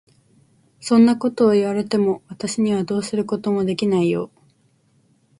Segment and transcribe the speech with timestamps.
[0.79, 4.31] そんなことを言われても、私にはどうすることもできないよ。